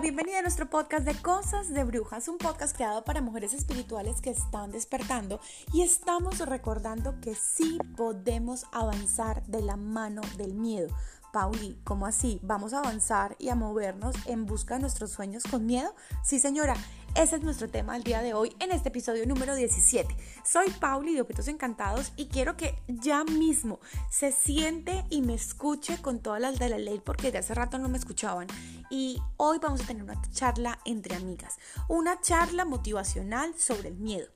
Bienvenida 0.00 0.38
a 0.38 0.42
nuestro 0.42 0.70
podcast 0.70 1.04
de 1.04 1.14
Cosas 1.14 1.68
de 1.72 1.84
Brujas, 1.84 2.26
un 2.26 2.38
podcast 2.38 2.74
creado 2.74 3.04
para 3.04 3.20
mujeres 3.20 3.52
espirituales 3.52 4.20
que 4.22 4.30
están 4.30 4.72
despertando 4.72 5.38
y 5.72 5.82
estamos 5.82 6.38
recordando 6.40 7.20
que 7.20 7.34
sí 7.34 7.78
podemos 7.94 8.64
avanzar 8.72 9.44
de 9.46 9.60
la 9.60 9.76
mano 9.76 10.22
del 10.38 10.54
miedo. 10.54 10.88
Pauli, 11.32 11.78
¿cómo 11.84 12.06
así? 12.06 12.40
¿Vamos 12.42 12.72
a 12.72 12.78
avanzar 12.78 13.36
y 13.38 13.50
a 13.50 13.54
movernos 13.54 14.16
en 14.26 14.46
busca 14.46 14.74
de 14.74 14.80
nuestros 14.80 15.12
sueños 15.12 15.44
con 15.44 15.66
miedo? 15.66 15.94
Sí, 16.24 16.38
señora, 16.38 16.74
ese 17.14 17.36
es 17.36 17.42
nuestro 17.42 17.68
tema 17.68 17.92
del 17.92 18.04
día 18.04 18.22
de 18.22 18.32
hoy 18.32 18.56
en 18.58 18.72
este 18.72 18.88
episodio 18.88 19.26
número 19.26 19.54
17. 19.54 20.16
Soy 20.44 20.70
Pauli 20.80 21.14
de 21.14 21.20
Objetos 21.20 21.46
Encantados 21.48 22.12
y 22.16 22.26
quiero 22.26 22.56
que 22.56 22.74
ya 22.88 23.24
mismo 23.24 23.80
se 24.10 24.32
siente 24.32 25.04
y 25.10 25.20
me 25.20 25.34
escuche 25.34 26.00
con 26.00 26.20
todas 26.20 26.40
las 26.40 26.58
de 26.58 26.70
la 26.70 26.78
ley 26.78 27.02
porque 27.04 27.30
de 27.30 27.38
hace 27.38 27.54
rato 27.54 27.78
no 27.78 27.88
me 27.88 27.98
escuchaban. 27.98 28.46
Y 28.90 29.20
hoy 29.36 29.58
vamos 29.60 29.82
a 29.82 29.86
tener 29.86 30.02
una 30.02 30.20
charla 30.32 30.78
entre 30.86 31.14
amigas, 31.14 31.58
una 31.88 32.20
charla 32.20 32.64
motivacional 32.64 33.54
sobre 33.58 33.88
el 33.88 33.96
miedo. 33.96 34.28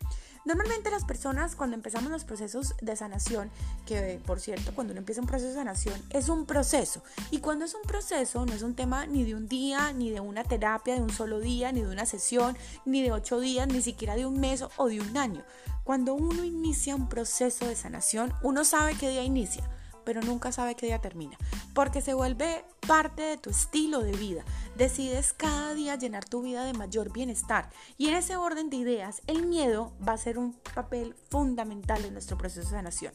Normalmente 0.46 0.92
las 0.92 1.04
personas 1.04 1.56
cuando 1.56 1.74
empezamos 1.74 2.08
los 2.08 2.22
procesos 2.22 2.76
de 2.80 2.94
sanación, 2.94 3.50
que 3.84 4.20
por 4.24 4.38
cierto 4.38 4.72
cuando 4.76 4.92
uno 4.92 5.00
empieza 5.00 5.20
un 5.20 5.26
proceso 5.26 5.48
de 5.48 5.56
sanación 5.56 6.00
es 6.10 6.28
un 6.28 6.46
proceso 6.46 7.02
y 7.32 7.38
cuando 7.38 7.64
es 7.64 7.74
un 7.74 7.82
proceso 7.82 8.46
no 8.46 8.52
es 8.52 8.62
un 8.62 8.76
tema 8.76 9.06
ni 9.06 9.24
de 9.24 9.34
un 9.34 9.48
día, 9.48 9.92
ni 9.92 10.10
de 10.10 10.20
una 10.20 10.44
terapia 10.44 10.94
de 10.94 11.00
un 11.00 11.10
solo 11.10 11.40
día, 11.40 11.72
ni 11.72 11.80
de 11.80 11.88
una 11.88 12.06
sesión, 12.06 12.56
ni 12.84 13.02
de 13.02 13.10
ocho 13.10 13.40
días, 13.40 13.66
ni 13.66 13.82
siquiera 13.82 14.14
de 14.14 14.24
un 14.24 14.38
mes 14.38 14.64
o 14.76 14.86
de 14.86 15.00
un 15.00 15.16
año. 15.16 15.42
Cuando 15.82 16.14
uno 16.14 16.44
inicia 16.44 16.94
un 16.94 17.08
proceso 17.08 17.66
de 17.66 17.74
sanación, 17.74 18.32
uno 18.42 18.64
sabe 18.64 18.94
qué 18.94 19.10
día 19.10 19.24
inicia 19.24 19.68
pero 20.06 20.22
nunca 20.22 20.52
sabe 20.52 20.76
qué 20.76 20.86
día 20.86 21.00
termina, 21.00 21.36
porque 21.74 22.00
se 22.00 22.14
vuelve 22.14 22.64
parte 22.86 23.22
de 23.22 23.36
tu 23.36 23.50
estilo 23.50 24.00
de 24.00 24.12
vida. 24.12 24.44
Decides 24.76 25.32
cada 25.32 25.74
día 25.74 25.96
llenar 25.96 26.24
tu 26.24 26.42
vida 26.42 26.64
de 26.64 26.72
mayor 26.72 27.12
bienestar 27.12 27.68
y 27.98 28.08
en 28.08 28.14
ese 28.14 28.36
orden 28.36 28.70
de 28.70 28.76
ideas 28.76 29.20
el 29.26 29.44
miedo 29.44 29.92
va 30.06 30.12
a 30.12 30.18
ser 30.18 30.38
un 30.38 30.54
papel 30.74 31.16
fundamental 31.28 32.04
en 32.04 32.12
nuestro 32.12 32.38
proceso 32.38 32.60
de 32.60 32.76
sanación. 32.76 33.12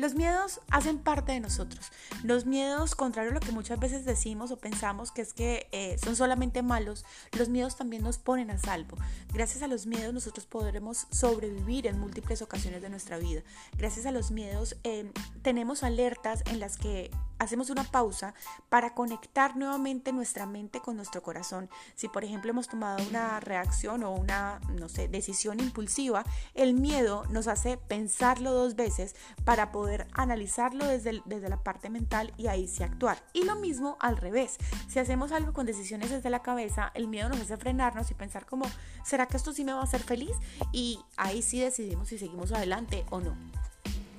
Los 0.00 0.14
miedos 0.14 0.62
hacen 0.70 0.96
parte 0.96 1.32
de 1.32 1.40
nosotros. 1.40 1.92
Los 2.24 2.46
miedos, 2.46 2.94
contrario 2.94 3.32
a 3.32 3.34
lo 3.34 3.40
que 3.40 3.52
muchas 3.52 3.78
veces 3.78 4.06
decimos 4.06 4.50
o 4.50 4.56
pensamos 4.56 5.12
que 5.12 5.20
es 5.20 5.34
que 5.34 5.68
eh, 5.72 5.98
son 6.02 6.16
solamente 6.16 6.62
malos, 6.62 7.04
los 7.36 7.50
miedos 7.50 7.76
también 7.76 8.02
nos 8.02 8.16
ponen 8.16 8.50
a 8.50 8.56
salvo. 8.56 8.96
Gracias 9.30 9.62
a 9.62 9.66
los 9.66 9.84
miedos 9.84 10.14
nosotros 10.14 10.46
podremos 10.46 11.06
sobrevivir 11.10 11.86
en 11.86 12.00
múltiples 12.00 12.40
ocasiones 12.40 12.80
de 12.80 12.88
nuestra 12.88 13.18
vida. 13.18 13.42
Gracias 13.76 14.06
a 14.06 14.10
los 14.10 14.30
miedos 14.30 14.74
eh, 14.84 15.12
tenemos 15.42 15.82
alertas 15.82 16.44
en 16.46 16.60
las 16.60 16.78
que 16.78 17.10
hacemos 17.40 17.70
una 17.70 17.84
pausa 17.84 18.34
para 18.68 18.94
conectar 18.94 19.56
nuevamente 19.56 20.12
nuestra 20.12 20.46
mente 20.46 20.80
con 20.80 20.96
nuestro 20.96 21.22
corazón. 21.22 21.68
Si 21.96 22.08
por 22.08 22.22
ejemplo 22.22 22.50
hemos 22.50 22.68
tomado 22.68 23.02
una 23.08 23.40
reacción 23.40 24.04
o 24.04 24.12
una, 24.12 24.60
no 24.68 24.88
sé, 24.88 25.08
decisión 25.08 25.58
impulsiva, 25.58 26.24
el 26.54 26.74
miedo 26.74 27.24
nos 27.30 27.48
hace 27.48 27.78
pensarlo 27.78 28.52
dos 28.52 28.76
veces 28.76 29.16
para 29.44 29.72
poder 29.72 30.06
analizarlo 30.12 30.86
desde, 30.86 31.22
desde 31.24 31.48
la 31.48 31.62
parte 31.62 31.90
mental 31.90 32.32
y 32.36 32.46
ahí 32.46 32.68
sí 32.68 32.82
actuar. 32.82 33.22
Y 33.32 33.44
lo 33.44 33.56
mismo 33.56 33.96
al 34.00 34.18
revés. 34.18 34.58
Si 34.88 34.98
hacemos 34.98 35.32
algo 35.32 35.52
con 35.52 35.66
decisiones 35.66 36.10
desde 36.10 36.30
la 36.30 36.42
cabeza, 36.42 36.92
el 36.94 37.08
miedo 37.08 37.30
nos 37.30 37.40
hace 37.40 37.56
frenarnos 37.56 38.10
y 38.10 38.14
pensar 38.14 38.44
como, 38.44 38.66
¿será 39.02 39.26
que 39.26 39.38
esto 39.38 39.52
sí 39.52 39.64
me 39.64 39.72
va 39.72 39.80
a 39.80 39.84
hacer 39.84 40.02
feliz? 40.02 40.36
Y 40.72 41.00
ahí 41.16 41.40
sí 41.40 41.58
decidimos 41.60 42.08
si 42.08 42.18
seguimos 42.18 42.52
adelante 42.52 43.06
o 43.10 43.20
no. 43.20 43.34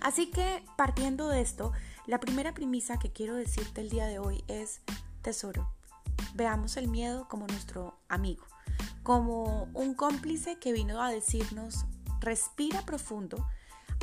Así 0.02 0.32
que 0.32 0.64
partiendo 0.76 1.30
de 1.30 1.42
esto, 1.42 1.72
la 2.08 2.20
primera 2.20 2.54
premisa 2.54 2.98
que 2.98 3.12
quiero 3.12 3.36
decirte 3.36 3.82
el 3.82 3.90
día 3.90 4.08
de 4.08 4.20
hoy 4.20 4.44
es, 4.48 4.82
tesoro, 5.22 5.72
veamos 6.34 6.78
el 6.78 6.88
miedo 6.88 7.28
como 7.28 7.48
nuestro 7.48 8.00
amigo, 8.10 8.46
como 9.03 9.70
un 9.74 9.94
cómplice 9.94 10.58
que 10.58 10.74
vino 10.74 11.02
a 11.02 11.12
decirnos, 11.12 11.86
respira 12.20 12.81
profundo, 12.84 13.46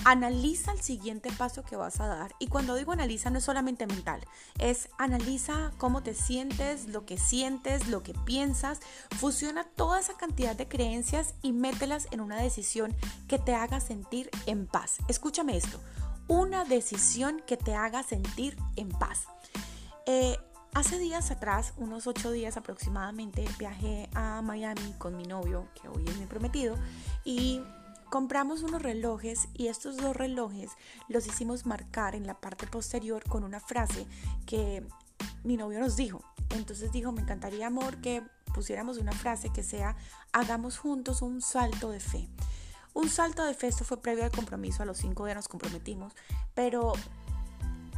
analiza 0.05 0.73
el 0.73 0.81
siguiente 0.81 1.31
paso 1.33 1.65
que 1.65 1.77
vas 1.77 2.01
a 2.01 2.07
dar. 2.07 2.35
Y 2.39 2.47
cuando 2.47 2.77
digo 2.77 2.93
analiza 2.93 3.31
no 3.31 3.39
es 3.39 3.45
solamente 3.45 3.87
mental, 3.87 4.21
es 4.59 4.89
analiza 4.99 5.73
cómo 5.79 6.03
te 6.03 6.15
sientes, 6.15 6.87
lo 6.87 7.05
que 7.05 7.19
sientes, 7.19 7.89
lo 7.89 8.03
que 8.03 8.15
piensas, 8.15 8.81
fusiona 9.17 9.65
toda 9.65 9.99
esa 9.99 10.17
cantidad 10.17 10.55
de 10.55 10.69
creencias 10.69 11.35
y 11.43 11.53
mételas 11.53 12.07
en 12.11 12.21
una 12.21 12.41
decisión 12.41 12.95
que 13.27 13.39
te 13.39 13.55
haga 13.55 13.81
sentir 13.81 14.31
en 14.47 14.67
paz. 14.67 14.99
Escúchame 15.09 15.57
esto, 15.57 15.81
una 16.29 16.65
decisión 16.65 17.43
que 17.47 17.57
te 17.57 17.75
haga 17.75 18.03
sentir 18.03 18.57
en 18.77 18.91
paz. 18.91 19.25
Eh, 20.07 20.37
hace 20.75 20.99
días 20.99 21.31
atrás, 21.31 21.73
unos 21.77 22.07
ocho 22.07 22.31
días 22.31 22.57
aproximadamente, 22.57 23.47
viajé 23.59 24.09
a 24.15 24.41
Miami 24.43 24.95
con 24.99 25.17
mi 25.17 25.25
novio, 25.25 25.69
que 25.81 25.89
hoy 25.89 26.05
es 26.07 26.17
mi 26.19 26.27
prometido, 26.27 26.77
y 27.25 27.63
compramos 28.11 28.63
unos 28.63 28.83
relojes 28.83 29.49
y 29.55 29.67
estos 29.67 29.97
dos 29.97 30.17
relojes 30.17 30.71
los 31.09 31.27
hicimos 31.27 31.67
marcar 31.67 32.15
en 32.15 32.27
la 32.27 32.41
parte 32.41 32.67
posterior 32.67 33.23
con 33.25 33.45
una 33.45 33.61
frase 33.61 34.07
que 34.47 34.87
mi 35.45 35.57
novio 35.57 35.81
nos 35.81 35.97
dijo. 35.97 36.23
Entonces 36.51 36.93
dijo, 36.93 37.13
me 37.13 37.23
encantaría 37.23 37.67
amor 37.67 38.01
que 38.01 38.23
pusiéramos 38.55 38.99
una 38.99 39.13
frase 39.13 39.51
que 39.51 39.63
sea, 39.63 39.97
hagamos 40.33 40.79
juntos 40.79 41.23
un 41.23 41.43
salto 41.43 41.91
de 41.91 42.01
fe. 42.01 42.29
Un 42.95 43.09
salto 43.09 43.45
de 43.45 43.55
fe, 43.55 43.69
esto 43.69 43.85
fue 43.85 44.01
previo 44.01 44.25
al 44.25 44.31
compromiso, 44.31 44.83
a 44.83 44.87
los 44.87 44.99
cinco 44.99 45.25
días 45.25 45.37
nos 45.37 45.49
comprometimos, 45.49 46.15
pero 46.55 46.93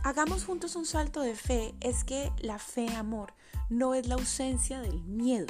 hagamos 0.04 0.44
juntos 0.44 0.76
un 0.76 0.86
salto 0.86 1.20
de 1.20 1.34
fe, 1.34 1.74
es 1.80 2.04
que 2.04 2.32
la 2.40 2.58
fe, 2.58 2.94
amor, 2.96 3.34
no 3.68 3.94
es 3.94 4.06
la 4.06 4.14
ausencia 4.16 4.80
del 4.80 5.02
miedo, 5.02 5.46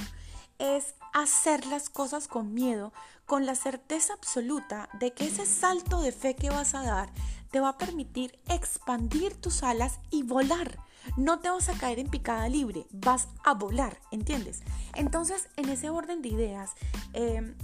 es 0.58 0.94
hacer 1.12 1.66
las 1.66 1.88
cosas 1.88 2.28
con 2.28 2.54
miedo, 2.54 2.92
con 3.26 3.46
la 3.46 3.54
certeza 3.54 4.12
absoluta 4.12 4.88
de 4.98 5.12
que 5.12 5.26
ese 5.26 5.46
salto 5.46 6.00
de 6.00 6.12
fe 6.12 6.34
que 6.34 6.50
vas 6.50 6.74
a 6.74 6.82
dar 6.82 7.12
te 7.50 7.60
va 7.60 7.70
a 7.70 7.78
permitir 7.78 8.38
expandir 8.48 9.34
tus 9.34 9.62
alas 9.62 10.00
y 10.10 10.22
volar. 10.22 10.78
No 11.16 11.40
te 11.40 11.48
vas 11.48 11.68
a 11.68 11.78
caer 11.78 11.98
en 11.98 12.08
picada 12.08 12.48
libre, 12.48 12.86
vas 12.90 13.28
a 13.44 13.54
volar, 13.54 14.00
¿entiendes? 14.10 14.62
Entonces, 14.94 15.48
en 15.56 15.68
ese 15.68 15.90
orden 15.90 16.22
de 16.22 16.28
ideas, 16.28 16.72
eh, 17.14 17.54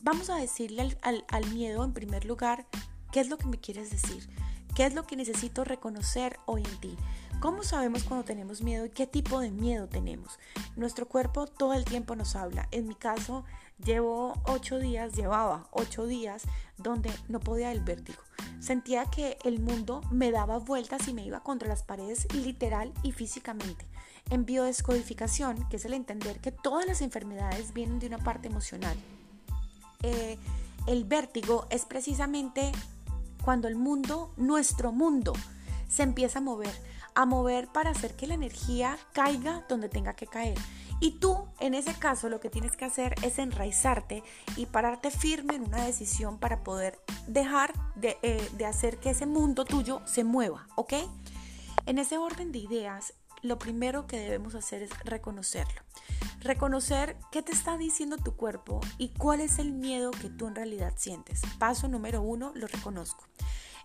vamos 0.00 0.30
a 0.30 0.36
decirle 0.36 0.96
al, 1.02 1.46
miedo 1.52 1.84
en 1.84 1.92
primer 1.92 2.24
lugar 2.24 2.66
qué 3.12 3.20
es 3.20 3.28
lo 3.28 3.38
que 3.38 3.46
me 3.46 3.58
quieres 3.58 3.90
decir, 3.90 4.28
qué 4.74 4.86
es 4.86 4.94
lo 4.94 5.04
que 5.04 5.16
necesito 5.16 5.64
reconocer 5.64 6.38
hoy 6.46 6.62
en 6.64 6.80
ti. 6.80 6.96
¿Cómo 7.40 7.62
sabemos 7.62 8.02
cuando 8.04 8.24
tenemos 8.24 8.62
miedo 8.62 8.86
y 8.86 8.90
qué 8.90 9.06
tipo 9.06 9.40
de 9.40 9.50
miedo 9.50 9.88
tenemos? 9.88 10.38
Nuestro 10.76 11.06
cuerpo 11.06 11.46
todo 11.46 11.74
el 11.74 11.84
tiempo 11.84 12.16
nos 12.16 12.34
habla. 12.34 12.68
En 12.72 12.88
mi 12.88 12.96
caso, 12.96 13.44
llevo 13.84 14.34
ocho 14.44 14.78
días, 14.78 15.14
llevaba 15.14 15.68
ocho 15.70 16.06
días 16.06 16.42
donde 16.78 17.12
no 17.28 17.38
podía 17.38 17.70
el 17.70 17.80
vértigo. 17.80 18.20
Sentía 18.58 19.04
que 19.04 19.38
el 19.44 19.60
mundo 19.60 20.00
me 20.10 20.32
daba 20.32 20.58
vueltas 20.58 21.06
y 21.06 21.14
me 21.14 21.24
iba 21.24 21.40
contra 21.40 21.68
las 21.68 21.84
paredes 21.84 22.26
literal 22.34 22.92
y 23.04 23.12
físicamente. 23.12 23.86
En 24.30 24.44
biodescodificación, 24.44 25.68
que 25.68 25.76
es 25.76 25.84
el 25.84 25.94
entender 25.94 26.40
que 26.40 26.50
todas 26.50 26.86
las 26.86 27.02
enfermedades 27.02 27.72
vienen 27.72 28.00
de 28.00 28.08
una 28.08 28.18
parte 28.18 28.48
emocional 28.48 28.96
eh, 30.02 30.38
el 30.86 31.04
vértigo 31.04 31.66
es 31.70 31.84
precisamente 31.84 32.72
cuando 33.42 33.68
el 33.68 33.76
mundo, 33.76 34.32
nuestro 34.36 34.92
mundo, 34.92 35.32
se 35.88 36.02
empieza 36.02 36.38
a 36.38 36.42
mover, 36.42 36.74
a 37.14 37.26
mover 37.26 37.68
para 37.68 37.90
hacer 37.90 38.14
que 38.14 38.26
la 38.26 38.34
energía 38.34 38.98
caiga 39.12 39.64
donde 39.68 39.88
tenga 39.88 40.14
que 40.14 40.26
caer. 40.26 40.58
Y 41.00 41.12
tú, 41.12 41.46
en 41.60 41.74
ese 41.74 41.94
caso, 41.94 42.28
lo 42.28 42.40
que 42.40 42.50
tienes 42.50 42.76
que 42.76 42.84
hacer 42.84 43.14
es 43.22 43.38
enraizarte 43.38 44.24
y 44.56 44.66
pararte 44.66 45.10
firme 45.10 45.54
en 45.54 45.62
una 45.62 45.84
decisión 45.84 46.38
para 46.38 46.64
poder 46.64 46.98
dejar 47.26 47.72
de, 47.94 48.18
eh, 48.22 48.50
de 48.56 48.66
hacer 48.66 48.98
que 48.98 49.10
ese 49.10 49.26
mundo 49.26 49.64
tuyo 49.64 50.02
se 50.06 50.24
mueva, 50.24 50.66
¿ok? 50.74 50.94
En 51.86 51.98
ese 51.98 52.18
orden 52.18 52.50
de 52.50 52.58
ideas, 52.58 53.14
lo 53.42 53.58
primero 53.58 54.06
que 54.06 54.18
debemos 54.18 54.54
hacer 54.54 54.82
es 54.82 54.90
reconocerlo. 55.04 55.87
Reconocer 56.48 57.18
qué 57.30 57.42
te 57.42 57.52
está 57.52 57.76
diciendo 57.76 58.16
tu 58.16 58.34
cuerpo 58.34 58.80
y 58.96 59.10
cuál 59.10 59.42
es 59.42 59.58
el 59.58 59.70
miedo 59.70 60.10
que 60.12 60.30
tú 60.30 60.46
en 60.46 60.54
realidad 60.54 60.94
sientes. 60.96 61.42
Paso 61.58 61.88
número 61.88 62.22
uno, 62.22 62.52
lo 62.54 62.66
reconozco. 62.66 63.26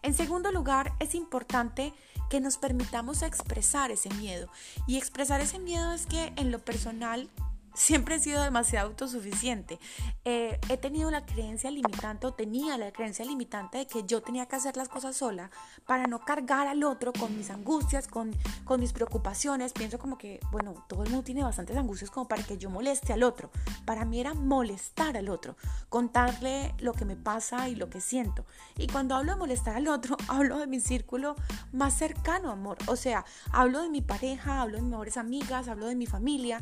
En 0.01 0.13
segundo 0.13 0.49
lugar, 0.49 0.93
es 1.01 1.13
importante 1.13 1.93
que 2.29 2.39
nos 2.39 2.57
permitamos 2.57 3.21
expresar 3.21 3.91
ese 3.91 4.09
miedo. 4.11 4.47
Y 4.87 4.95
expresar 4.95 5.41
ese 5.41 5.59
miedo 5.59 5.91
es 5.91 6.05
que 6.05 6.31
en 6.37 6.51
lo 6.51 6.59
personal 6.59 7.29
siempre 7.73 8.15
he 8.15 8.19
sido 8.19 8.41
demasiado 8.41 8.89
autosuficiente. 8.89 9.79
Eh, 10.25 10.59
he 10.69 10.77
tenido 10.77 11.11
la 11.11 11.25
creencia 11.25 11.71
limitante 11.71 12.27
o 12.27 12.33
tenía 12.33 12.77
la 12.77 12.91
creencia 12.91 13.25
limitante 13.25 13.79
de 13.79 13.87
que 13.87 14.03
yo 14.03 14.21
tenía 14.21 14.45
que 14.45 14.55
hacer 14.55 14.77
las 14.77 14.89
cosas 14.89 15.15
sola 15.15 15.49
para 15.85 16.07
no 16.07 16.19
cargar 16.19 16.67
al 16.67 16.83
otro 16.83 17.13
con 17.13 17.35
mis 17.37 17.49
angustias, 17.49 18.07
con, 18.07 18.31
con 18.63 18.79
mis 18.79 18.93
preocupaciones. 18.93 19.73
Pienso 19.73 19.99
como 19.99 20.17
que, 20.17 20.39
bueno, 20.51 20.85
todo 20.87 21.03
el 21.03 21.09
mundo 21.09 21.23
tiene 21.23 21.43
bastantes 21.43 21.75
angustias 21.77 22.11
como 22.11 22.27
para 22.27 22.43
que 22.43 22.57
yo 22.57 22.69
moleste 22.69 23.13
al 23.13 23.23
otro. 23.23 23.49
Para 23.85 24.05
mí 24.05 24.19
era 24.19 24.33
molestar 24.33 25.17
al 25.17 25.29
otro, 25.29 25.55
contarle 25.89 26.73
lo 26.79 26.93
que 26.93 27.05
me 27.05 27.15
pasa 27.15 27.69
y 27.69 27.75
lo 27.75 27.89
que 27.89 28.01
siento. 28.01 28.45
Y 28.77 28.87
cuando 28.87 29.15
hablo 29.15 29.33
de 29.33 29.39
molestar 29.39 29.75
al 29.75 29.87
otro, 29.87 30.17
hablo 30.27 30.57
de 30.59 30.67
mi 30.67 30.79
círculo 30.79 31.35
más 31.71 31.97
cercano, 31.97 32.51
amor. 32.51 32.77
O 32.87 32.95
sea, 32.95 33.25
hablo 33.51 33.81
de 33.81 33.89
mi 33.89 34.01
pareja, 34.01 34.61
hablo 34.61 34.77
de 34.77 34.83
mis 34.83 34.91
mejores 34.91 35.17
amigas, 35.17 35.67
hablo 35.67 35.87
de 35.87 35.95
mi 35.95 36.05
familia 36.05 36.61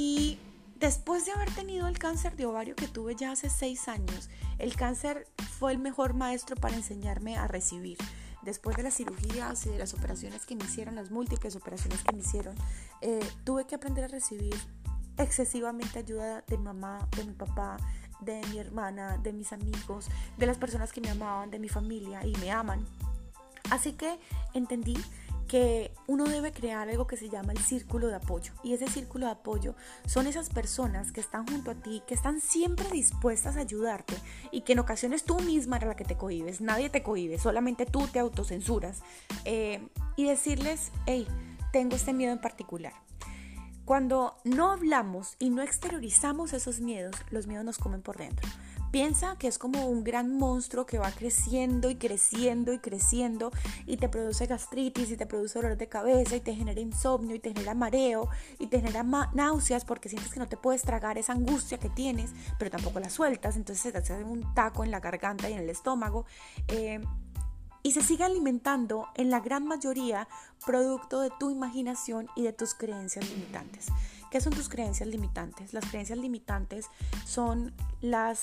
Y 0.00 0.38
después 0.76 1.26
de 1.26 1.32
haber 1.32 1.52
tenido 1.52 1.88
el 1.88 1.98
cáncer 1.98 2.36
de 2.36 2.46
ovario 2.46 2.76
que 2.76 2.86
tuve 2.86 3.16
ya 3.16 3.32
hace 3.32 3.50
seis 3.50 3.88
años, 3.88 4.30
el 4.60 4.76
cáncer 4.76 5.26
fue 5.58 5.72
el 5.72 5.78
mejor 5.78 6.14
maestro 6.14 6.54
para 6.54 6.76
enseñarme 6.76 7.36
a 7.36 7.48
recibir. 7.48 7.98
Después 8.42 8.76
de 8.76 8.84
las 8.84 8.94
cirugías 8.94 9.66
y 9.66 9.70
de 9.70 9.78
las 9.78 9.94
operaciones 9.94 10.46
que 10.46 10.54
me 10.54 10.62
hicieron, 10.62 10.94
las 10.94 11.10
múltiples 11.10 11.56
operaciones 11.56 12.04
que 12.04 12.14
me 12.14 12.20
hicieron, 12.20 12.54
eh, 13.00 13.28
tuve 13.42 13.66
que 13.66 13.74
aprender 13.74 14.04
a 14.04 14.06
recibir 14.08 14.54
excesivamente 15.16 15.98
ayuda 15.98 16.44
de 16.46 16.58
mamá, 16.58 17.08
de 17.16 17.24
mi 17.24 17.32
papá, 17.32 17.76
de 18.20 18.40
mi 18.52 18.60
hermana, 18.60 19.18
de 19.18 19.32
mis 19.32 19.52
amigos, 19.52 20.06
de 20.36 20.46
las 20.46 20.58
personas 20.58 20.92
que 20.92 21.00
me 21.00 21.10
amaban, 21.10 21.50
de 21.50 21.58
mi 21.58 21.68
familia 21.68 22.24
y 22.24 22.36
me 22.36 22.52
aman. 22.52 22.86
Así 23.70 23.94
que 23.94 24.20
entendí 24.54 24.96
que 25.48 25.92
uno 26.06 26.24
debe 26.24 26.52
crear 26.52 26.88
algo 26.88 27.06
que 27.06 27.16
se 27.16 27.28
llama 27.28 27.52
el 27.52 27.58
círculo 27.58 28.06
de 28.06 28.16
apoyo. 28.16 28.52
Y 28.62 28.74
ese 28.74 28.86
círculo 28.86 29.26
de 29.26 29.32
apoyo 29.32 29.74
son 30.06 30.26
esas 30.26 30.50
personas 30.50 31.10
que 31.10 31.20
están 31.20 31.46
junto 31.46 31.70
a 31.70 31.74
ti, 31.74 32.02
que 32.06 32.14
están 32.14 32.40
siempre 32.40 32.88
dispuestas 32.90 33.56
a 33.56 33.60
ayudarte 33.60 34.14
y 34.52 34.60
que 34.60 34.74
en 34.74 34.78
ocasiones 34.78 35.24
tú 35.24 35.40
misma 35.40 35.76
eres 35.76 35.88
la 35.88 35.96
que 35.96 36.04
te 36.04 36.16
cohibes. 36.16 36.60
Nadie 36.60 36.90
te 36.90 37.02
cohibe, 37.02 37.38
solamente 37.38 37.86
tú 37.86 38.06
te 38.06 38.18
autocensuras. 38.18 39.02
Eh, 39.44 39.88
y 40.16 40.24
decirles, 40.24 40.90
hey, 41.06 41.26
tengo 41.72 41.96
este 41.96 42.12
miedo 42.12 42.32
en 42.32 42.40
particular. 42.40 42.92
Cuando 43.84 44.36
no 44.44 44.72
hablamos 44.72 45.36
y 45.38 45.48
no 45.48 45.62
exteriorizamos 45.62 46.52
esos 46.52 46.80
miedos, 46.80 47.14
los 47.30 47.46
miedos 47.46 47.64
nos 47.64 47.78
comen 47.78 48.02
por 48.02 48.18
dentro. 48.18 48.46
Piensa 48.90 49.36
que 49.36 49.48
es 49.48 49.58
como 49.58 49.86
un 49.86 50.02
gran 50.02 50.36
monstruo 50.38 50.86
que 50.86 50.98
va 50.98 51.10
creciendo 51.10 51.90
y 51.90 51.96
creciendo 51.96 52.72
y 52.72 52.78
creciendo 52.78 53.50
y 53.86 53.98
te 53.98 54.08
produce 54.08 54.46
gastritis 54.46 55.10
y 55.10 55.16
te 55.16 55.26
produce 55.26 55.58
dolor 55.58 55.76
de 55.76 55.88
cabeza 55.88 56.36
y 56.36 56.40
te 56.40 56.54
genera 56.54 56.80
insomnio 56.80 57.36
y 57.36 57.38
te 57.38 57.50
genera 57.50 57.74
mareo 57.74 58.28
y 58.58 58.68
te 58.68 58.80
genera 58.80 59.02
náuseas 59.34 59.84
porque 59.84 60.08
sientes 60.08 60.32
que 60.32 60.40
no 60.40 60.48
te 60.48 60.56
puedes 60.56 60.82
tragar 60.82 61.18
esa 61.18 61.34
angustia 61.34 61.78
que 61.78 61.90
tienes, 61.90 62.32
pero 62.58 62.70
tampoco 62.70 62.98
la 63.00 63.10
sueltas, 63.10 63.56
entonces 63.56 63.82
se 63.82 63.92
te 63.92 63.98
hace 63.98 64.24
un 64.24 64.54
taco 64.54 64.84
en 64.84 64.90
la 64.90 65.00
garganta 65.00 65.50
y 65.50 65.52
en 65.52 65.60
el 65.60 65.70
estómago. 65.70 66.24
Eh, 66.68 67.00
y 67.82 67.92
se 67.92 68.02
sigue 68.02 68.24
alimentando 68.24 69.06
en 69.14 69.30
la 69.30 69.40
gran 69.40 69.66
mayoría 69.66 70.28
producto 70.66 71.20
de 71.20 71.30
tu 71.38 71.50
imaginación 71.50 72.28
y 72.36 72.42
de 72.42 72.52
tus 72.52 72.74
creencias 72.74 73.28
limitantes. 73.30 73.86
¿Qué 74.30 74.40
son 74.40 74.52
tus 74.52 74.68
creencias 74.68 75.08
limitantes? 75.08 75.72
Las 75.72 75.86
creencias 75.86 76.18
limitantes 76.18 76.86
son 77.24 77.72
las 78.00 78.40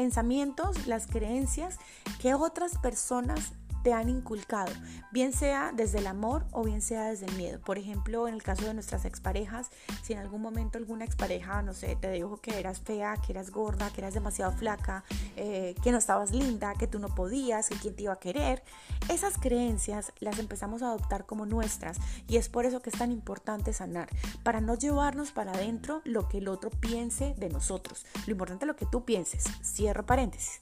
pensamientos, 0.00 0.86
las 0.86 1.06
creencias 1.06 1.76
que 2.22 2.32
otras 2.32 2.78
personas 2.78 3.52
te 3.82 3.92
han 3.92 4.08
inculcado, 4.08 4.72
bien 5.10 5.32
sea 5.32 5.72
desde 5.74 5.98
el 5.98 6.06
amor 6.06 6.46
o 6.52 6.64
bien 6.64 6.82
sea 6.82 7.04
desde 7.04 7.26
el 7.26 7.36
miedo. 7.36 7.60
Por 7.60 7.78
ejemplo, 7.78 8.28
en 8.28 8.34
el 8.34 8.42
caso 8.42 8.64
de 8.64 8.74
nuestras 8.74 9.04
exparejas, 9.04 9.70
si 10.02 10.12
en 10.12 10.18
algún 10.18 10.42
momento 10.42 10.78
alguna 10.78 11.04
expareja, 11.04 11.62
no 11.62 11.74
sé, 11.74 11.96
te 11.96 12.10
dijo 12.10 12.36
que 12.38 12.58
eras 12.58 12.80
fea, 12.80 13.16
que 13.24 13.32
eras 13.32 13.50
gorda, 13.50 13.90
que 13.90 14.00
eras 14.00 14.14
demasiado 14.14 14.52
flaca, 14.52 15.04
eh, 15.36 15.74
que 15.82 15.92
no 15.92 15.98
estabas 15.98 16.32
linda, 16.32 16.74
que 16.74 16.86
tú 16.86 16.98
no 16.98 17.08
podías, 17.14 17.68
que 17.68 17.76
quién 17.76 17.94
te 17.96 18.04
iba 18.04 18.12
a 18.12 18.18
querer, 18.18 18.62
esas 19.08 19.38
creencias 19.38 20.12
las 20.20 20.38
empezamos 20.38 20.82
a 20.82 20.86
adoptar 20.86 21.26
como 21.26 21.46
nuestras 21.46 21.98
y 22.28 22.36
es 22.36 22.48
por 22.48 22.66
eso 22.66 22.80
que 22.80 22.90
es 22.90 22.98
tan 22.98 23.12
importante 23.12 23.72
sanar, 23.72 24.08
para 24.42 24.60
no 24.60 24.74
llevarnos 24.74 25.32
para 25.32 25.52
adentro 25.52 26.02
lo 26.04 26.28
que 26.28 26.38
el 26.38 26.48
otro 26.48 26.70
piense 26.70 27.34
de 27.38 27.48
nosotros. 27.48 28.06
Lo 28.26 28.32
importante 28.32 28.64
es 28.64 28.68
lo 28.68 28.76
que 28.76 28.86
tú 28.86 29.04
pienses. 29.04 29.44
Cierro 29.62 30.04
paréntesis. 30.04 30.60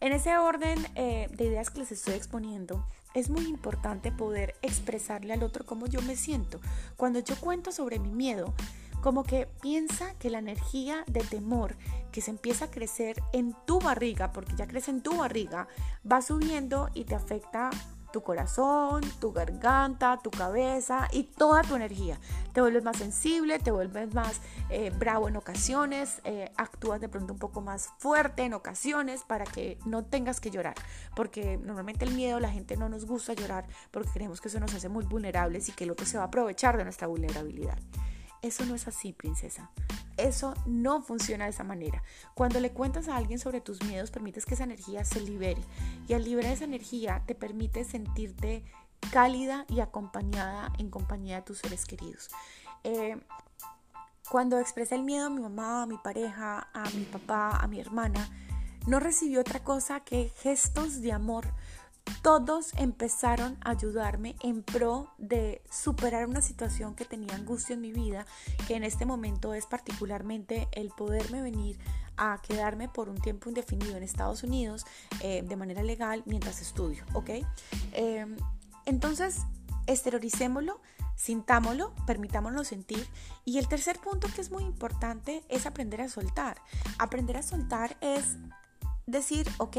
En 0.00 0.12
ese 0.14 0.36
orden 0.38 0.78
eh, 0.94 1.28
de 1.30 1.44
ideas 1.44 1.68
que 1.68 1.80
les 1.80 1.92
estoy 1.92 2.14
exponiendo, 2.14 2.86
es 3.14 3.28
muy 3.28 3.44
importante 3.46 4.10
poder 4.10 4.54
expresarle 4.62 5.34
al 5.34 5.42
otro 5.42 5.66
cómo 5.66 5.86
yo 5.86 6.00
me 6.02 6.16
siento. 6.16 6.58
Cuando 6.96 7.18
yo 7.18 7.36
cuento 7.36 7.70
sobre 7.70 7.98
mi 7.98 8.10
miedo, 8.10 8.54
como 9.02 9.24
que 9.24 9.46
piensa 9.60 10.14
que 10.18 10.30
la 10.30 10.38
energía 10.38 11.04
de 11.06 11.20
temor 11.20 11.76
que 12.12 12.20
se 12.20 12.30
empieza 12.30 12.66
a 12.66 12.70
crecer 12.70 13.22
en 13.32 13.54
tu 13.66 13.78
barriga, 13.78 14.32
porque 14.32 14.54
ya 14.56 14.66
crece 14.66 14.90
en 14.90 15.02
tu 15.02 15.16
barriga, 15.16 15.68
va 16.10 16.22
subiendo 16.22 16.88
y 16.94 17.04
te 17.04 17.14
afecta 17.14 17.70
tu 18.12 18.22
corazón, 18.22 19.02
tu 19.20 19.32
garganta, 19.32 20.18
tu 20.22 20.30
cabeza 20.30 21.08
y 21.12 21.24
toda 21.24 21.62
tu 21.62 21.76
energía. 21.76 22.18
Te 22.52 22.60
vuelves 22.60 22.84
más 22.84 22.96
sensible, 22.96 23.58
te 23.58 23.70
vuelves 23.70 24.12
más 24.14 24.40
eh, 24.68 24.90
bravo 24.98 25.28
en 25.28 25.36
ocasiones, 25.36 26.20
eh, 26.24 26.50
actúas 26.56 27.00
de 27.00 27.08
pronto 27.08 27.32
un 27.32 27.38
poco 27.38 27.60
más 27.60 27.90
fuerte 27.98 28.42
en 28.42 28.54
ocasiones 28.54 29.22
para 29.22 29.44
que 29.44 29.78
no 29.84 30.04
tengas 30.04 30.40
que 30.40 30.50
llorar. 30.50 30.74
Porque 31.14 31.56
normalmente 31.56 32.04
el 32.04 32.14
miedo, 32.14 32.40
la 32.40 32.50
gente 32.50 32.76
no 32.76 32.88
nos 32.88 33.06
gusta 33.06 33.34
llorar 33.34 33.66
porque 33.90 34.10
creemos 34.12 34.40
que 34.40 34.48
eso 34.48 34.60
nos 34.60 34.74
hace 34.74 34.88
muy 34.88 35.04
vulnerables 35.04 35.68
y 35.68 35.72
que 35.72 35.84
el 35.84 35.90
otro 35.90 36.06
se 36.06 36.16
va 36.16 36.24
a 36.24 36.26
aprovechar 36.26 36.76
de 36.76 36.84
nuestra 36.84 37.06
vulnerabilidad. 37.06 37.78
Eso 38.42 38.64
no 38.64 38.74
es 38.74 38.88
así, 38.88 39.12
princesa. 39.12 39.70
Eso 40.20 40.54
no 40.66 41.02
funciona 41.02 41.44
de 41.44 41.50
esa 41.50 41.64
manera. 41.64 42.02
Cuando 42.34 42.60
le 42.60 42.72
cuentas 42.72 43.08
a 43.08 43.16
alguien 43.16 43.38
sobre 43.38 43.60
tus 43.60 43.82
miedos, 43.84 44.10
permites 44.10 44.46
que 44.46 44.54
esa 44.54 44.64
energía 44.64 45.04
se 45.04 45.20
libere. 45.20 45.62
Y 46.08 46.14
al 46.14 46.24
liberar 46.24 46.52
esa 46.52 46.64
energía, 46.64 47.22
te 47.26 47.34
permite 47.34 47.84
sentirte 47.84 48.64
cálida 49.12 49.64
y 49.68 49.80
acompañada 49.80 50.72
en 50.78 50.90
compañía 50.90 51.36
de 51.36 51.42
tus 51.42 51.58
seres 51.58 51.86
queridos. 51.86 52.28
Eh, 52.84 53.18
cuando 54.30 54.58
expresé 54.58 54.94
el 54.94 55.02
miedo 55.02 55.26
a 55.26 55.30
mi 55.30 55.40
mamá, 55.40 55.82
a 55.82 55.86
mi 55.86 55.98
pareja, 55.98 56.68
a 56.72 56.88
mi 56.90 57.04
papá, 57.04 57.56
a 57.56 57.66
mi 57.66 57.80
hermana, 57.80 58.28
no 58.86 59.00
recibí 59.00 59.36
otra 59.36 59.64
cosa 59.64 60.00
que 60.00 60.32
gestos 60.36 61.00
de 61.00 61.12
amor 61.12 61.46
todos 62.22 62.72
empezaron 62.76 63.58
a 63.62 63.70
ayudarme 63.70 64.36
en 64.42 64.62
pro 64.62 65.12
de 65.18 65.62
superar 65.70 66.26
una 66.26 66.40
situación 66.40 66.94
que 66.94 67.04
tenía 67.04 67.34
angustia 67.34 67.74
en 67.74 67.80
mi 67.80 67.92
vida, 67.92 68.26
que 68.66 68.76
en 68.76 68.84
este 68.84 69.06
momento 69.06 69.54
es 69.54 69.66
particularmente 69.66 70.68
el 70.72 70.88
poderme 70.90 71.42
venir 71.42 71.78
a 72.16 72.40
quedarme 72.42 72.88
por 72.88 73.08
un 73.08 73.18
tiempo 73.20 73.48
indefinido 73.48 73.96
en 73.96 74.02
Estados 74.02 74.42
Unidos 74.42 74.84
eh, 75.20 75.42
de 75.46 75.56
manera 75.56 75.82
legal 75.82 76.22
mientras 76.26 76.60
estudio, 76.60 77.04
¿ok? 77.14 77.30
Em, 77.92 78.36
entonces, 78.84 79.46
exterioricémoslo, 79.86 80.80
sintámoslo, 81.16 81.94
permitámoslo 82.06 82.64
sentir. 82.64 83.06
Y 83.44 83.58
el 83.58 83.68
tercer 83.68 83.98
punto 83.98 84.28
que 84.34 84.40
es 84.40 84.50
muy 84.50 84.64
importante 84.64 85.42
es 85.48 85.66
aprender 85.66 86.00
a 86.02 86.08
soltar. 86.08 86.60
Aprender 86.98 87.36
a 87.36 87.42
soltar 87.42 87.96
es 88.00 88.36
decir, 89.06 89.48
ok, 89.58 89.78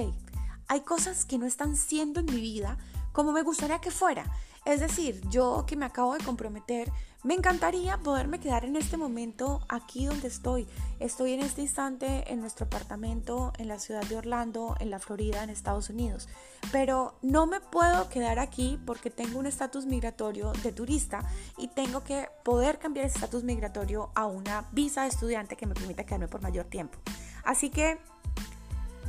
hay 0.67 0.81
cosas 0.81 1.25
que 1.25 1.37
no 1.37 1.45
están 1.45 1.75
siendo 1.75 2.19
en 2.19 2.27
mi 2.27 2.39
vida 2.39 2.77
como 3.11 3.31
me 3.31 3.43
gustaría 3.43 3.79
que 3.79 3.91
fuera. 3.91 4.25
Es 4.63 4.79
decir, 4.79 5.21
yo 5.29 5.65
que 5.65 5.75
me 5.75 5.85
acabo 5.85 6.13
de 6.13 6.23
comprometer, 6.23 6.91
me 7.23 7.33
encantaría 7.33 7.97
poderme 7.97 8.39
quedar 8.39 8.63
en 8.63 8.75
este 8.75 8.95
momento 8.95 9.59
aquí 9.69 10.05
donde 10.05 10.27
estoy. 10.27 10.67
Estoy 10.99 11.33
en 11.33 11.41
este 11.41 11.61
instante 11.61 12.31
en 12.31 12.41
nuestro 12.41 12.67
apartamento 12.67 13.53
en 13.57 13.67
la 13.67 13.79
ciudad 13.79 14.03
de 14.03 14.17
Orlando, 14.17 14.75
en 14.79 14.91
la 14.91 14.99
Florida, 14.99 15.43
en 15.43 15.49
Estados 15.49 15.89
Unidos. 15.89 16.29
Pero 16.71 17.15
no 17.23 17.47
me 17.47 17.59
puedo 17.59 18.07
quedar 18.09 18.37
aquí 18.37 18.79
porque 18.85 19.09
tengo 19.09 19.39
un 19.39 19.47
estatus 19.47 19.87
migratorio 19.87 20.51
de 20.63 20.71
turista 20.71 21.23
y 21.57 21.67
tengo 21.67 22.03
que 22.03 22.29
poder 22.43 22.77
cambiar 22.77 23.07
ese 23.07 23.15
estatus 23.15 23.43
migratorio 23.43 24.11
a 24.13 24.27
una 24.27 24.69
visa 24.71 25.03
de 25.03 25.09
estudiante 25.09 25.57
que 25.57 25.65
me 25.65 25.73
permita 25.73 26.05
quedarme 26.05 26.27
por 26.27 26.43
mayor 26.43 26.65
tiempo. 26.65 26.99
Así 27.43 27.71
que 27.71 27.97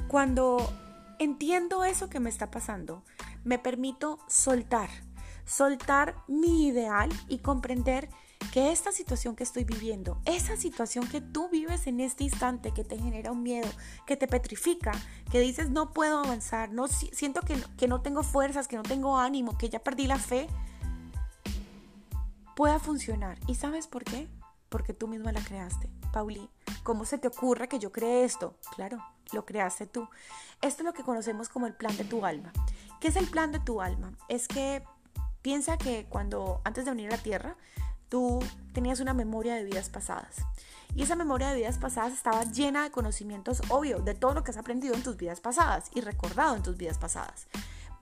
cuando 0.09 0.67
entiendo 1.19 1.85
eso 1.85 2.09
que 2.09 2.21
me 2.21 2.31
está 2.31 2.51
pasando, 2.51 3.05
me 3.45 3.59
permito 3.59 4.19
soltar, 4.29 4.91
soltar 5.45 6.17
mi 6.29 6.67
ideal 6.67 7.11
y 7.29 7.39
comprender 7.39 8.09
que 8.53 8.73
esta 8.73 8.93
situación 8.93 9.37
que 9.37 9.45
estoy 9.45 9.65
viviendo, 9.65 10.21
esa 10.25 10.57
situación 10.57 11.07
que 11.07 11.21
tú 11.21 11.49
vives 11.49 11.87
en 11.87 12.01
este 12.01 12.25
instante, 12.25 12.73
que 12.73 12.85
te 12.85 12.99
genera 12.99 13.33
un 13.33 13.43
miedo, 13.43 13.69
que 14.07 14.17
te 14.17 14.27
petrifica, 14.27 14.93
que 15.31 15.41
dices 15.41 15.71
no 15.71 15.93
puedo 15.93 16.19
avanzar, 16.19 16.73
no 16.73 16.89
siento 16.89 17.41
que, 17.43 17.57
que 17.77 17.89
no 17.89 18.03
tengo 18.03 18.23
fuerzas, 18.23 18.69
que 18.69 18.77
no 18.77 18.83
tengo 18.83 19.19
ánimo, 19.19 19.57
que 19.57 19.69
ya 19.69 19.79
perdí 19.79 20.07
la 20.07 20.19
fe, 20.19 20.49
pueda 22.57 22.79
funcionar. 22.79 23.39
¿Y 23.47 23.55
sabes 23.55 23.87
por 23.87 24.05
qué? 24.05 24.29
Porque 24.69 24.93
tú 24.93 25.09
misma 25.09 25.33
la 25.33 25.43
creaste, 25.43 25.89
Pauli. 26.13 26.49
¿Cómo 26.83 27.05
se 27.05 27.19
te 27.19 27.29
ocurre 27.29 27.69
que 27.69 27.79
yo 27.79 27.93
cree 27.93 28.25
esto? 28.25 28.57
Claro, 28.75 28.99
lo 29.33 29.45
creaste 29.45 29.87
tú. 29.87 30.09
Esto 30.61 30.83
es 30.83 30.85
lo 30.85 30.93
que 30.93 31.05
conocemos 31.05 31.49
como 31.49 31.67
el 31.67 31.75
plan 31.75 31.97
de 31.97 32.05
tu 32.05 32.25
alma. 32.25 32.53
¿Qué 33.01 33.09
es 33.09 33.17
el 33.17 33.29
plan 33.29 33.53
de 33.53 33.61
tu 33.61 33.81
alma? 33.81 34.13
Es 34.29 34.49
que 34.49 34.83
piensa 35.43 35.79
que 35.79 36.07
cuando 36.09 36.61
antes 36.65 36.85
de 36.85 36.91
venir 36.91 37.13
a 37.13 37.17
la 37.17 37.23
Tierra, 37.23 37.57
tú 38.09 38.41
tenías 38.73 39.01
una 39.01 39.15
memoria 39.15 39.55
de 39.55 39.65
vidas 39.65 39.89
pasadas. 39.89 40.37
Y 40.95 41.03
esa 41.03 41.17
memoria 41.17 41.49
de 41.49 41.57
vidas 41.57 41.79
pasadas 41.79 42.13
estaba 42.13 42.45
llena 42.45 42.83
de 42.83 42.91
conocimientos, 42.91 43.63
obvio, 43.69 44.01
de 44.01 44.15
todo 44.15 44.35
lo 44.35 44.45
que 44.45 44.51
has 44.51 44.59
aprendido 44.59 44.95
en 44.95 45.03
tus 45.03 45.17
vidas 45.17 45.41
pasadas 45.41 45.91
y 45.95 46.01
recordado 46.01 46.57
en 46.57 46.63
tus 46.63 46.77
vidas 46.77 46.99
pasadas. 46.99 47.47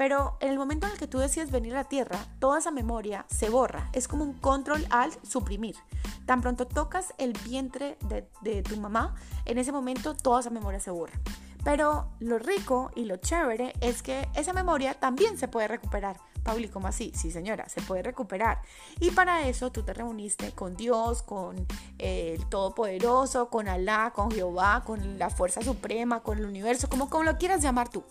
Pero 0.01 0.39
en 0.41 0.49
el 0.49 0.57
momento 0.57 0.87
en 0.87 0.95
el 0.95 0.99
que 0.99 1.07
tú 1.07 1.19
decides 1.19 1.51
venir 1.51 1.75
a 1.75 1.83
la 1.83 1.85
Tierra, 1.85 2.25
toda 2.39 2.59
esa 2.59 2.71
memoria 2.71 3.27
se 3.29 3.51
borra. 3.51 3.91
Es 3.93 4.09
como 4.09 4.25
un 4.25 4.33
control 4.33 4.87
al 4.89 5.13
suprimir. 5.23 5.77
Tan 6.25 6.41
pronto 6.41 6.67
tocas 6.67 7.13
el 7.19 7.35
vientre 7.45 7.99
de, 8.41 8.63
tu 8.63 8.79
mamá, 8.79 9.15
en 9.45 9.59
ese 9.59 9.73
momento 9.73 10.15
toda 10.15 10.41
esa 10.41 10.49
memoria 10.49 10.81
se 10.81 10.91
borra. 10.91 11.21
Pero 11.65 12.09
lo 12.19 12.39
rico 12.39 12.91
y 12.97 13.05
lo 13.05 13.19
chévere 13.19 13.75
es 13.83 14.03
que 14.03 14.27
esa 14.35 14.55
memoria 14.55 14.95
también 14.95 15.37
se 15.37 15.49
puede 15.49 15.69
recuperar. 15.69 16.17
Pauli, 16.45 16.69
¿cómo 16.69 16.89
así? 16.89 17.13
Sí, 17.15 17.31
señora, 17.31 17.69
se 17.69 17.83
puede 17.83 18.03
recuperar. 18.03 18.63
Y 19.01 19.11
para 19.11 19.47
eso 19.49 19.71
tú 19.71 19.83
te 19.83 19.93
reuniste 19.93 20.53
con 20.53 20.77
Dios, 20.77 21.23
con 21.23 21.67
el 21.99 22.49
Todopoderoso, 22.49 23.51
con 23.51 23.69
Alá, 23.69 24.15
con 24.15 24.31
Jehová, 24.31 24.83
con 24.87 25.19
la 25.19 25.29
Fuerza 25.29 25.61
Suprema, 25.61 26.23
con 26.23 26.39
el 26.39 26.47
universo, 26.47 26.89
como, 26.89 27.11
como 27.11 27.25
lo 27.25 27.37
quieras 27.37 27.61
llamar 27.61 27.91
tú. 27.91 28.03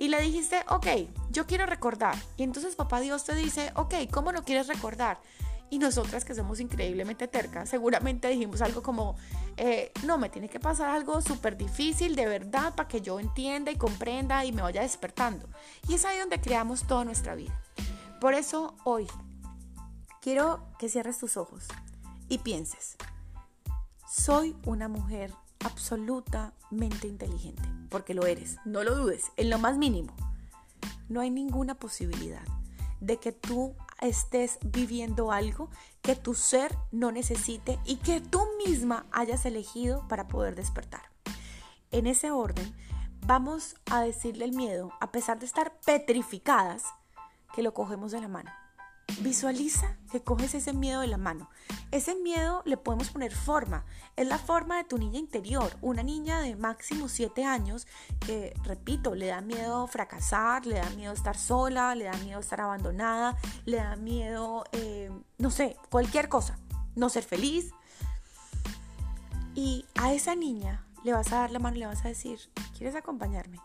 Y 0.00 0.08
le 0.08 0.18
dijiste, 0.22 0.64
ok, 0.68 0.86
yo 1.28 1.46
quiero 1.46 1.66
recordar. 1.66 2.16
Y 2.38 2.42
entonces 2.42 2.74
papá 2.74 3.00
Dios 3.00 3.24
te 3.24 3.34
dice, 3.34 3.70
ok, 3.76 3.94
¿cómo 4.10 4.32
lo 4.32 4.44
quieres 4.44 4.66
recordar? 4.66 5.20
Y 5.68 5.78
nosotras 5.78 6.24
que 6.24 6.34
somos 6.34 6.58
increíblemente 6.58 7.28
tercas, 7.28 7.68
seguramente 7.68 8.28
dijimos 8.28 8.62
algo 8.62 8.82
como, 8.82 9.16
eh, 9.58 9.92
no, 10.06 10.16
me 10.16 10.30
tiene 10.30 10.48
que 10.48 10.58
pasar 10.58 10.88
algo 10.88 11.20
súper 11.20 11.58
difícil 11.58 12.16
de 12.16 12.24
verdad 12.24 12.74
para 12.74 12.88
que 12.88 13.02
yo 13.02 13.20
entienda 13.20 13.70
y 13.72 13.76
comprenda 13.76 14.42
y 14.46 14.52
me 14.52 14.62
vaya 14.62 14.80
despertando. 14.80 15.50
Y 15.86 15.96
es 15.96 16.06
ahí 16.06 16.18
donde 16.18 16.40
creamos 16.40 16.84
toda 16.86 17.04
nuestra 17.04 17.34
vida. 17.34 17.60
Por 18.22 18.32
eso 18.32 18.78
hoy 18.84 19.06
quiero 20.22 20.66
que 20.78 20.88
cierres 20.88 21.18
tus 21.18 21.36
ojos 21.36 21.68
y 22.26 22.38
pienses, 22.38 22.96
soy 24.08 24.56
una 24.64 24.88
mujer 24.88 25.30
absolutamente 25.64 27.06
inteligente, 27.06 27.62
porque 27.88 28.14
lo 28.14 28.26
eres, 28.26 28.56
no 28.64 28.82
lo 28.82 28.94
dudes, 28.94 29.32
en 29.36 29.50
lo 29.50 29.58
más 29.58 29.76
mínimo. 29.78 30.14
No 31.08 31.20
hay 31.20 31.30
ninguna 31.30 31.74
posibilidad 31.74 32.42
de 33.00 33.18
que 33.18 33.32
tú 33.32 33.74
estés 34.00 34.58
viviendo 34.62 35.32
algo 35.32 35.70
que 36.02 36.16
tu 36.16 36.34
ser 36.34 36.76
no 36.90 37.12
necesite 37.12 37.78
y 37.84 37.96
que 37.96 38.20
tú 38.20 38.40
misma 38.66 39.06
hayas 39.12 39.44
elegido 39.44 40.06
para 40.08 40.28
poder 40.28 40.54
despertar. 40.54 41.02
En 41.90 42.06
ese 42.06 42.30
orden, 42.30 42.74
vamos 43.26 43.76
a 43.90 44.00
decirle 44.00 44.44
el 44.44 44.52
miedo, 44.52 44.92
a 45.00 45.10
pesar 45.10 45.38
de 45.38 45.46
estar 45.46 45.78
petrificadas, 45.80 46.84
que 47.54 47.62
lo 47.62 47.74
cogemos 47.74 48.12
de 48.12 48.20
la 48.20 48.28
mano. 48.28 48.50
Visualiza 49.20 49.96
que 50.10 50.22
coges 50.22 50.54
ese 50.54 50.72
miedo 50.72 51.00
de 51.00 51.06
la 51.06 51.18
mano. 51.18 51.50
Ese 51.90 52.14
miedo 52.14 52.62
le 52.64 52.76
podemos 52.76 53.10
poner 53.10 53.32
forma. 53.32 53.84
Es 54.16 54.26
la 54.26 54.38
forma 54.38 54.76
de 54.76 54.84
tu 54.84 54.98
niña 54.98 55.18
interior. 55.18 55.76
Una 55.80 56.02
niña 56.02 56.40
de 56.40 56.56
máximo 56.56 57.08
7 57.08 57.44
años 57.44 57.86
que, 58.24 58.54
repito, 58.64 59.14
le 59.14 59.26
da 59.26 59.40
miedo 59.40 59.86
fracasar, 59.86 60.66
le 60.66 60.76
da 60.76 60.88
miedo 60.90 61.12
estar 61.12 61.36
sola, 61.36 61.94
le 61.94 62.04
da 62.04 62.16
miedo 62.18 62.40
estar 62.40 62.60
abandonada, 62.60 63.36
le 63.64 63.78
da 63.78 63.96
miedo, 63.96 64.64
eh, 64.72 65.10
no 65.38 65.50
sé, 65.50 65.76
cualquier 65.90 66.28
cosa. 66.28 66.58
No 66.94 67.08
ser 67.08 67.24
feliz. 67.24 67.72
Y 69.54 69.84
a 69.96 70.12
esa 70.12 70.34
niña 70.34 70.86
le 71.04 71.12
vas 71.12 71.32
a 71.32 71.40
dar 71.40 71.50
la 71.50 71.58
mano 71.58 71.76
y 71.76 71.80
le 71.80 71.86
vas 71.86 72.04
a 72.04 72.08
decir, 72.08 72.38
¿quieres 72.76 72.94
acompañarme? 72.94 73.58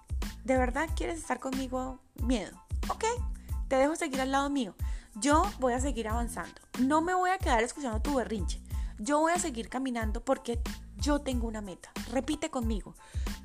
¿De 0.44 0.58
verdad 0.58 0.90
quieres 0.96 1.20
estar 1.20 1.40
conmigo? 1.40 2.00
Miedo. 2.22 2.52
Ok, 2.90 3.04
te 3.68 3.76
dejo 3.76 3.96
seguir 3.96 4.22
al 4.22 4.32
lado 4.32 4.50
mío. 4.50 4.76
Yo 5.18 5.44
voy 5.60 5.72
a 5.72 5.80
seguir 5.80 6.10
avanzando. 6.10 6.60
No 6.80 7.02
me 7.02 7.14
voy 7.14 7.30
a 7.30 7.38
quedar 7.38 7.64
escuchando 7.64 8.02
tu 8.02 8.16
berrinche. 8.16 8.62
Yo 9.00 9.20
voy 9.20 9.32
a 9.32 9.40
seguir 9.40 9.70
caminando 9.70 10.22
porque 10.24 10.60
yo 10.98 11.22
tengo 11.22 11.48
una 11.48 11.62
meta. 11.62 11.90
Repite 12.12 12.50
conmigo. 12.50 12.96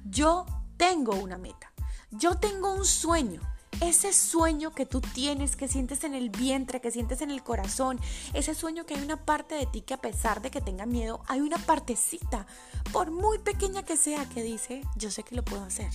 Yo 0.05 0.47
tengo 0.77 1.15
una 1.15 1.39
meta. 1.39 1.73
Yo 2.11 2.39
tengo 2.39 2.75
un 2.75 2.85
sueño. 2.85 3.41
Ese 3.81 4.13
sueño 4.13 4.73
que 4.73 4.85
tú 4.85 5.01
tienes, 5.01 5.57
que 5.57 5.67
sientes 5.67 6.05
en 6.05 6.15
el 6.15 6.29
vientre, 6.29 6.81
que 6.81 6.91
sientes 6.91 7.23
en 7.23 7.31
el 7.31 7.43
corazón, 7.43 7.99
ese 8.35 8.55
sueño 8.55 8.85
que 8.85 8.95
hay 8.95 9.03
una 9.03 9.25
parte 9.25 9.55
de 9.55 9.67
ti 9.67 9.81
que 9.81 9.95
a 9.95 10.01
pesar 10.01 10.43
de 10.43 10.51
que 10.51 10.61
tenga 10.61 10.85
miedo, 10.85 11.23
hay 11.29 11.41
una 11.41 11.57
partecita, 11.57 12.47
por 12.93 13.11
muy 13.11 13.39
pequeña 13.39 13.83
que 13.83 13.97
sea, 13.97 14.29
que 14.29 14.43
dice, 14.43 14.83
yo 14.97 15.11
sé 15.11 15.23
que 15.23 15.35
lo 15.35 15.45
puedo 15.45 15.65
hacer, 15.65 15.91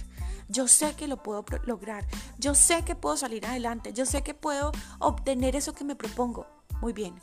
yo 0.47 0.67
sé 0.67 0.95
que 0.95 1.07
lo 1.07 1.21
puedo 1.21 1.45
lograr, 1.65 2.07
yo 2.39 2.55
sé 2.55 2.83
que 2.83 2.95
puedo 2.95 3.17
salir 3.17 3.45
adelante, 3.45 3.93
yo 3.93 4.07
sé 4.07 4.23
que 4.23 4.33
puedo 4.33 4.71
obtener 4.99 5.55
eso 5.55 5.73
que 5.73 5.83
me 5.83 5.95
propongo. 5.95 6.47
Muy 6.81 6.93
bien, 6.93 7.13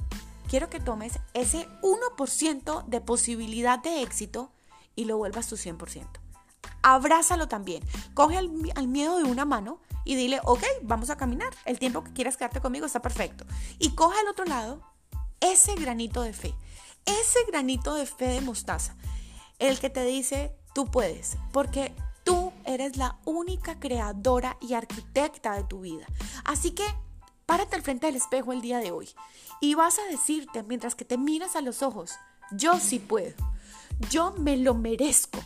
quiero 0.49 0.71
que 0.71 0.81
tomes 0.81 1.19
ese 1.35 1.67
1% 1.83 2.85
de 2.87 3.01
posibilidad 3.01 3.81
de 3.81 4.03
éxito 4.03 4.53
y 4.95 5.07
lo 5.07 5.17
vuelvas 5.17 5.49
tu 5.49 5.57
100%. 5.57 6.07
Abrázalo 6.83 7.49
también. 7.49 7.83
Coge 8.15 8.37
al, 8.37 8.51
al 8.75 8.89
miedo 8.89 9.19
de 9.19 9.25
una 9.25 9.45
mano 9.45 9.81
y 10.05 10.17
dile, 10.17 10.41
ok, 10.45 10.63
vamos 10.83 11.11
a 11.11 11.17
caminar. 11.17 11.55
El 11.65 11.79
tiempo 11.79 12.05
que 12.05 12.13
quieras 12.13 12.37
quedarte 12.37 12.61
conmigo 12.61 12.87
está 12.87 13.03
perfecto. 13.03 13.45
Y 13.79 13.91
coge 13.91 14.19
al 14.21 14.29
otro 14.29 14.45
lado 14.45 14.81
ese 15.41 15.75
granito 15.75 16.23
de 16.23 16.33
fe, 16.33 16.55
ese 17.05 17.41
granito 17.49 17.95
de 17.95 18.07
fe 18.07 18.29
de 18.29 18.41
mostaza, 18.41 18.97
el 19.59 19.79
que 19.79 19.91
te 19.91 20.05
dice, 20.05 20.57
tú 20.75 20.87
puedes, 20.91 21.37
porque 21.53 21.95
tú 22.25 22.53
eres 22.65 22.97
la 22.97 23.19
única 23.25 23.79
creadora 23.79 24.57
y 24.61 24.75
arquitecta 24.75 25.55
de 25.55 25.65
tu 25.65 25.81
vida. 25.81 26.07
Así 26.45 26.71
que 26.71 26.85
párate 27.47 27.77
al 27.77 27.83
frente 27.83 28.07
del 28.07 28.17
espejo 28.17 28.53
el 28.53 28.61
día 28.61 28.79
de 28.79 28.93
hoy 28.93 29.11
y 29.61 29.75
vas 29.75 29.99
a 29.99 30.11
decirte 30.11 30.63
mientras 30.63 30.95
que 30.95 31.05
te 31.05 31.19
miras 31.19 31.57
a 31.57 31.61
los 31.61 31.83
ojos, 31.83 32.13
yo 32.53 32.79
sí 32.79 32.99
puedo, 32.99 33.35
yo 34.11 34.33
me 34.33 34.57
lo 34.57 34.75
merezco, 34.75 35.41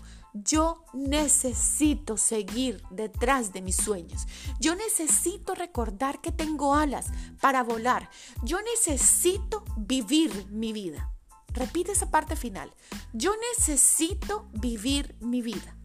yo 0.45 0.85
necesito 0.93 2.17
seguir 2.17 2.83
detrás 2.91 3.53
de 3.53 3.63
mis 3.63 3.77
sueños. 3.77 4.27
Yo 4.61 4.75
necesito 4.75 5.55
recordar 5.55 6.21
que 6.21 6.33
tengo 6.33 6.75
alas 6.75 7.07
para 7.41 7.63
volar. 7.63 8.11
Yo 8.43 8.61
necesito 8.63 9.65
vivir 9.77 10.47
mi 10.51 10.73
vida. 10.73 11.13
Repite 11.49 11.93
esa 11.93 12.11
parte 12.11 12.37
final. 12.37 12.75
Yo 13.13 13.33
necesito 13.57 14.49
vivir 14.53 15.17
mi 15.21 15.43
vida. 15.43 15.77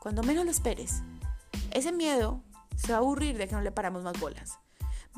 Cuando 0.00 0.22
menos 0.22 0.44
lo 0.44 0.50
esperes, 0.50 1.02
ese 1.72 1.92
miedo 1.92 2.42
se 2.76 2.92
va 2.92 2.94
a 2.94 2.98
aburrir 2.98 3.36
de 3.36 3.48
que 3.48 3.54
no 3.54 3.60
le 3.60 3.72
paramos 3.72 4.02
más 4.02 4.18
bolas. 4.18 4.58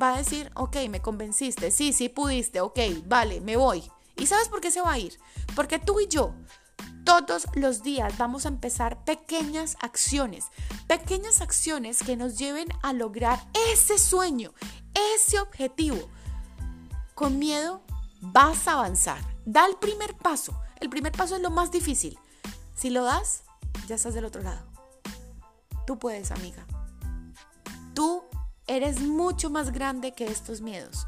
Va 0.01 0.15
a 0.15 0.19
decir, 0.19 0.51
ok, 0.55 0.77
me 0.89 1.03
convenciste, 1.03 1.71
sí, 1.71 1.93
sí 1.93 2.09
pudiste, 2.09 2.61
ok, 2.61 2.79
vale, 3.07 3.41
me 3.41 3.57
voy. 3.57 3.83
¿Y 4.17 4.27
sabes 4.27 4.49
por 4.49 4.61
qué 4.61 4.71
se 4.71 4.81
va 4.81 4.93
a 4.93 4.99
ir? 4.99 5.19
Porque 5.55 5.79
tú 5.79 6.01
y 6.01 6.09
yo 6.09 6.35
todos 7.09 7.47
los 7.55 7.83
días 7.83 8.19
vamos 8.19 8.45
a 8.45 8.51
empezar 8.51 9.03
pequeñas 9.05 9.79
acciones, 9.81 10.49
pequeñas 10.87 11.41
acciones 11.41 12.03
que 12.03 12.17
nos 12.17 12.37
lleven 12.37 12.69
a 12.83 12.93
lograr 12.93 13.39
ese 13.73 13.97
sueño, 13.97 14.53
ese 15.17 15.41
objetivo. 15.41 16.11
Con 17.15 17.39
miedo 17.39 17.81
vas 18.21 18.69
a 18.69 18.75
avanzar. 18.75 19.23
Da 19.47 19.65
el 19.65 19.77
primer 19.77 20.19
paso. 20.19 20.61
El 20.81 20.91
primer 20.91 21.13
paso 21.13 21.37
es 21.37 21.41
lo 21.41 21.49
más 21.49 21.73
difícil. 21.73 22.19
Si 22.75 22.91
lo 22.91 23.05
das, 23.05 23.45
ya 23.87 23.95
estás 23.95 24.13
del 24.13 24.27
otro 24.27 24.43
lado. 24.43 24.67
Tú 25.87 25.99
puedes, 25.99 26.31
amiga. 26.31 26.67
Tú 27.95 28.23
eres 28.67 29.01
mucho 29.01 29.49
más 29.49 29.73
grande 29.73 30.13
que 30.13 30.27
estos 30.27 30.61
miedos. 30.61 31.07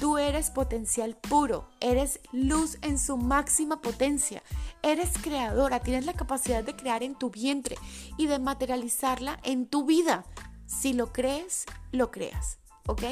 Tú 0.00 0.18
eres 0.18 0.50
potencial 0.50 1.16
puro, 1.16 1.68
eres 1.80 2.20
luz 2.32 2.78
en 2.82 2.98
su 2.98 3.16
máxima 3.16 3.80
potencia, 3.80 4.42
eres 4.82 5.10
creadora, 5.22 5.80
tienes 5.80 6.04
la 6.04 6.12
capacidad 6.12 6.64
de 6.64 6.74
crear 6.74 7.02
en 7.02 7.14
tu 7.14 7.30
vientre 7.30 7.76
y 8.18 8.26
de 8.26 8.38
materializarla 8.38 9.38
en 9.44 9.66
tu 9.66 9.86
vida. 9.86 10.24
Si 10.66 10.92
lo 10.92 11.12
crees, 11.12 11.64
lo 11.92 12.10
creas, 12.10 12.58
¿ok? 12.86 13.02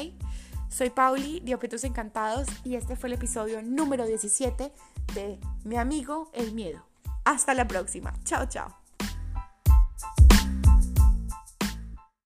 Soy 0.69 0.89
Pauli 0.89 1.39
de 1.39 1.55
Objetos 1.55 1.83
Encantados 1.83 2.47
y 2.63 2.75
este 2.75 2.95
fue 2.95 3.07
el 3.07 3.13
episodio 3.13 3.61
número 3.61 4.05
17 4.05 4.73
de 5.13 5.39
Mi 5.63 5.77
amigo 5.77 6.31
el 6.33 6.51
miedo. 6.51 6.85
Hasta 7.25 7.53
la 7.53 7.67
próxima. 7.67 8.13
Chao, 8.25 8.45
chao. 8.47 8.82